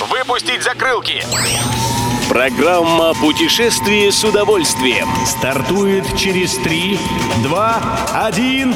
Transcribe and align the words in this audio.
Выпустить 0.00 0.62
закрылки! 0.62 1.22
Программа 2.28 3.14
«Путешествие 3.14 4.12
с 4.12 4.22
удовольствием» 4.24 5.08
стартует 5.24 6.04
через 6.16 6.56
3, 6.58 6.98
2, 7.42 7.98
1... 8.26 8.74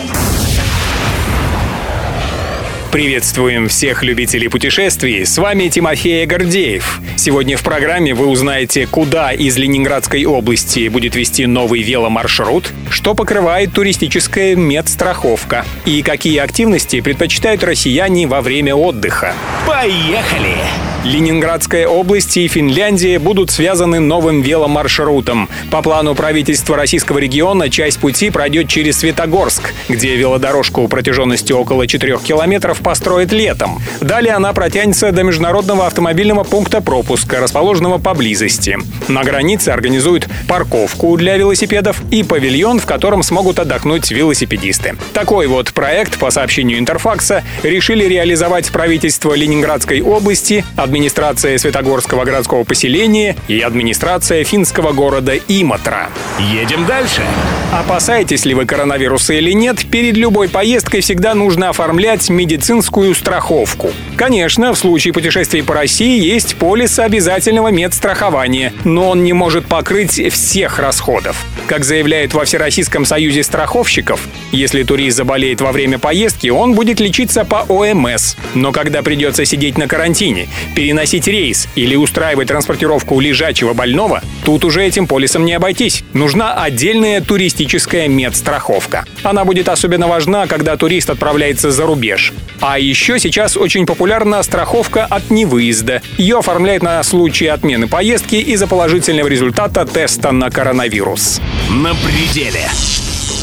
Приветствуем 2.90 3.68
всех 3.68 4.02
любителей 4.02 4.48
путешествий. 4.48 5.24
С 5.24 5.38
вами 5.38 5.68
Тимофей 5.68 6.26
Гордеев. 6.26 7.00
Сегодня 7.16 7.56
в 7.56 7.62
программе 7.62 8.14
вы 8.14 8.26
узнаете, 8.26 8.88
куда 8.88 9.30
из 9.30 9.56
Ленинградской 9.56 10.24
области 10.24 10.88
будет 10.88 11.14
вести 11.14 11.46
новый 11.46 11.82
веломаршрут, 11.82 12.72
что 12.90 13.14
покрывает 13.14 13.72
туристическая 13.72 14.56
медстраховка 14.56 15.64
и 15.84 16.02
какие 16.02 16.38
активности 16.38 17.00
предпочитают 17.00 17.62
россияне 17.62 18.26
во 18.26 18.40
время 18.40 18.74
отдыха. 18.74 19.34
Поехали! 19.68 20.56
Ленинградская 21.04 21.86
область 21.86 22.36
и 22.36 22.46
Финляндия 22.46 23.18
будут 23.18 23.50
связаны 23.50 24.00
новым 24.00 24.42
веломаршрутом. 24.42 25.48
По 25.70 25.80
плану 25.80 26.14
правительства 26.14 26.76
российского 26.76 27.16
региона 27.18 27.70
часть 27.70 27.98
пути 27.98 28.28
пройдет 28.28 28.68
через 28.68 28.98
Светогорск, 28.98 29.72
где 29.88 30.14
велодорожку 30.16 30.86
протяженностью 30.88 31.56
около 31.56 31.86
4 31.86 32.18
километров 32.18 32.79
построят 32.82 33.32
летом. 33.32 33.80
Далее 34.00 34.34
она 34.34 34.52
протянется 34.52 35.12
до 35.12 35.22
международного 35.22 35.86
автомобильного 35.86 36.44
пункта 36.44 36.80
пропуска, 36.80 37.40
расположенного 37.40 37.98
поблизости. 37.98 38.78
На 39.08 39.22
границе 39.22 39.70
организуют 39.70 40.28
парковку 40.48 41.16
для 41.16 41.36
велосипедов 41.36 42.02
и 42.10 42.22
павильон, 42.22 42.80
в 42.80 42.86
котором 42.86 43.22
смогут 43.22 43.58
отдохнуть 43.58 44.10
велосипедисты. 44.10 44.96
Такой 45.12 45.46
вот 45.46 45.72
проект, 45.72 46.18
по 46.18 46.30
сообщению 46.30 46.78
Интерфакса, 46.78 47.42
решили 47.62 48.04
реализовать 48.04 48.70
правительство 48.70 49.34
Ленинградской 49.34 50.00
области, 50.00 50.64
администрация 50.76 51.58
Светогорского 51.58 52.24
городского 52.24 52.64
поселения 52.64 53.36
и 53.48 53.60
администрация 53.60 54.44
финского 54.44 54.92
города 54.92 55.36
Иматра. 55.36 56.08
Едем 56.38 56.86
дальше. 56.86 57.22
Опасаетесь 57.72 58.44
ли 58.44 58.54
вы 58.54 58.64
коронавируса 58.64 59.34
или 59.34 59.52
нет, 59.52 59.86
перед 59.90 60.16
любой 60.16 60.48
поездкой 60.48 61.02
всегда 61.02 61.34
нужно 61.34 61.68
оформлять 61.68 62.28
медицинскую 62.30 62.69
страховку. 63.14 63.90
Конечно, 64.16 64.72
в 64.72 64.78
случае 64.78 65.12
путешествий 65.12 65.62
по 65.62 65.74
России 65.74 66.22
есть 66.22 66.54
полис 66.54 66.98
обязательного 67.00 67.68
медстрахования, 67.68 68.72
но 68.84 69.10
он 69.10 69.24
не 69.24 69.32
может 69.32 69.66
покрыть 69.66 70.32
всех 70.32 70.78
расходов. 70.78 71.44
Как 71.66 71.84
заявляют 71.84 72.32
во 72.32 72.44
Всероссийском 72.44 73.04
союзе 73.04 73.42
страховщиков, 73.42 74.20
если 74.52 74.84
турист 74.84 75.16
заболеет 75.16 75.60
во 75.60 75.72
время 75.72 75.98
поездки, 75.98 76.48
он 76.48 76.74
будет 76.74 77.00
лечиться 77.00 77.44
по 77.44 77.64
ОМС. 77.68 78.36
Но 78.54 78.70
когда 78.72 79.02
придется 79.02 79.44
сидеть 79.44 79.76
на 79.76 79.88
карантине, 79.88 80.48
переносить 80.76 81.26
рейс 81.26 81.68
или 81.74 81.96
устраивать 81.96 82.48
транспортировку 82.48 83.18
лежачего 83.18 83.72
больного, 83.72 84.22
тут 84.44 84.64
уже 84.64 84.84
этим 84.84 85.06
полисом 85.06 85.44
не 85.44 85.54
обойтись. 85.54 86.04
Нужна 86.12 86.54
отдельная 86.54 87.20
туристическая 87.20 88.06
медстраховка. 88.06 89.06
Она 89.22 89.44
будет 89.44 89.68
особенно 89.68 90.06
важна, 90.06 90.46
когда 90.46 90.76
турист 90.76 91.10
отправляется 91.10 91.70
за 91.70 91.86
рубеж. 91.86 92.32
А 92.60 92.78
еще 92.78 93.18
сейчас 93.18 93.56
очень 93.56 93.86
популярна 93.86 94.42
страховка 94.42 95.06
от 95.06 95.30
невыезда. 95.30 96.02
Ее 96.18 96.38
оформляют 96.38 96.82
на 96.82 97.02
случай 97.02 97.46
отмены 97.46 97.88
поездки 97.88 98.36
из-за 98.36 98.66
положительного 98.66 99.28
результата 99.28 99.86
теста 99.86 100.30
на 100.30 100.50
коронавирус. 100.50 101.40
На 101.70 101.94
пределе. 101.94 102.68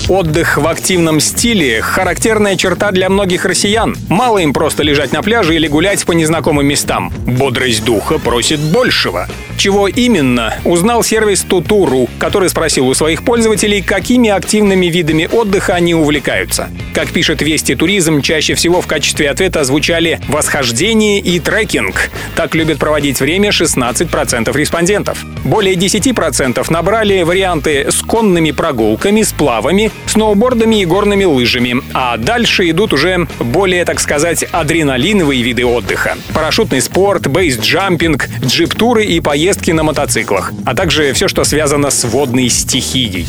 Отдых 0.10 0.58
в 0.58 0.66
активном 0.66 1.20
стиле– 1.20 1.82
характерная 1.82 2.56
черта 2.56 2.92
для 2.92 3.10
многих 3.10 3.44
россиян. 3.44 3.94
Мало 4.08 4.38
им 4.38 4.54
просто 4.54 4.82
лежать 4.82 5.12
на 5.12 5.22
пляже 5.22 5.54
или 5.54 5.68
гулять 5.68 6.06
по 6.06 6.14
незнакомым 6.14 6.66
местам. 6.66 7.12
Бодрость 7.26 7.84
духа 7.84 8.18
просит 8.18 8.62
большего. 8.62 9.28
Чего 9.58 9.90
именно, 9.90 10.54
узнал 10.64 11.04
сервис 11.04 11.42
Тутуру, 11.42 12.08
который 12.20 12.48
спросил 12.48 12.88
у 12.88 12.94
своих 12.94 13.24
пользователей, 13.24 13.82
какими 13.82 14.30
активными 14.30 14.86
видами 14.86 15.28
отдыха 15.30 15.74
они 15.74 15.94
увлекаются. 15.94 16.70
Как 16.94 17.10
пишет 17.10 17.42
Вести 17.42 17.76
Туризм, 17.76 18.22
чаще 18.22 18.54
всего 18.54 18.82
в 18.82 18.88
качестве 18.88 19.30
ответа 19.30 19.66
звучали 19.66 20.22
восхождение 20.30 21.20
и 21.20 21.38
трекинг. 21.42 22.12
Так 22.38 22.54
любят 22.54 22.78
проводить 22.78 23.20
время 23.20 23.50
16% 23.50 24.56
респондентов. 24.56 25.26
Более 25.44 25.74
10% 25.74 26.64
набрали 26.72 27.24
варианты 27.24 27.88
с 27.90 28.04
конными 28.04 28.52
прогулками, 28.52 29.24
сплавами, 29.24 29.92
сноубордами 30.06 30.82
и 30.82 30.86
горными 30.86 31.24
лыжами. 31.24 31.82
А 31.96 32.16
дальше 32.18 32.70
идут 32.70 32.94
уже 32.94 33.28
более, 33.40 33.86
так 33.86 34.00
сказать, 34.00 34.44
адреналиновые 34.44 35.42
виды 35.42 35.66
отдыха. 35.66 36.16
Парашютный 36.36 36.80
спорт, 36.80 37.26
бейсджампинг, 37.26 38.30
джип-туры 38.46 39.04
и 39.04 39.20
поездки 39.20 39.72
на 39.72 39.82
мотоциклах. 39.82 40.54
А 40.64 40.76
также 40.76 41.14
все, 41.14 41.28
что 41.28 41.44
связано 41.44 41.90
с 41.90 42.04
водной 42.04 42.50
стихией. 42.50 43.26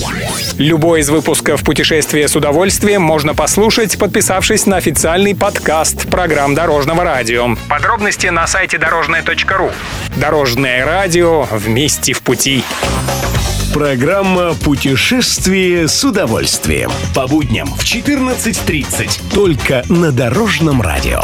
Любой 0.58 1.00
из 1.00 1.08
выпусков 1.08 1.62
«Путешествие 1.64 2.28
с 2.28 2.36
удовольствием» 2.36 3.00
можно 3.00 3.34
послушать, 3.34 3.98
подписавшись 3.98 4.66
на 4.66 4.76
официальный 4.76 5.34
подкаст 5.34 6.10
программ 6.10 6.54
Дорожного 6.54 7.04
радио. 7.04 7.56
Подробности 7.70 8.26
на 8.26 8.46
сайте 8.46 8.76
дорожное.ру. 8.98 9.70
Дорожное 10.16 10.84
радио 10.84 11.42
вместе 11.53 12.12
в 12.12 12.22
пути. 12.22 12.64
Программа 13.72 14.54
«Путешествие 14.54 15.86
с 15.86 16.03
удовольствием». 16.04 16.91
По 17.14 17.28
будням 17.28 17.69
в 17.69 17.84
14.30. 17.84 19.32
Только 19.32 19.84
на 19.88 20.10
Дорожном 20.10 20.82
радио. 20.82 21.22